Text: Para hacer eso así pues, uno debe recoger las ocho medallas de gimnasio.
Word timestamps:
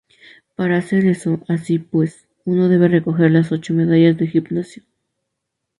Para 0.55 0.77
hacer 0.77 1.05
eso 1.05 1.39
así 1.47 1.77
pues, 1.77 2.27
uno 2.43 2.69
debe 2.69 2.87
recoger 2.87 3.29
las 3.29 3.51
ocho 3.51 3.75
medallas 3.75 4.17
de 4.17 4.25
gimnasio. 4.25 4.81